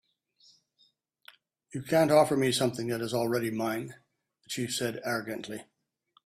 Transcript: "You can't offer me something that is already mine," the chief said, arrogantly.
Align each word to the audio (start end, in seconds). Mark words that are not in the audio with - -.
"You 1.75 1.83
can't 1.83 2.09
offer 2.09 2.35
me 2.35 2.51
something 2.51 2.87
that 2.87 3.01
is 3.01 3.13
already 3.13 3.51
mine," 3.51 3.89
the 4.43 4.49
chief 4.49 4.73
said, 4.73 4.99
arrogantly. 5.05 5.65